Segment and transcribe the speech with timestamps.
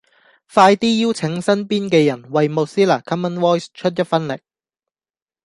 [0.51, 4.39] 快啲邀請身邊嘅人為 Mozilla common voice 出一分力